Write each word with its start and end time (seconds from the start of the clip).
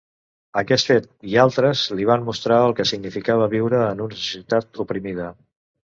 Aquest 0.61 0.87
fet 0.91 1.05
i 1.31 1.35
altres 1.43 1.83
li 1.99 2.07
van 2.11 2.25
mostrar 2.29 2.59
el 2.69 2.73
que 2.79 2.85
significava 2.93 3.51
viure 3.55 3.83
en 3.91 4.05
una 4.07 4.19
societat 4.23 4.85
oprimida. 4.87 5.29